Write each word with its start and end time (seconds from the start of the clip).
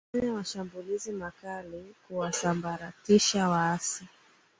kufanya 0.13 0.33
mashambulizi 0.33 1.11
makali 1.11 1.95
kuwasambaratisha 2.07 3.49
waasi 3.49 4.05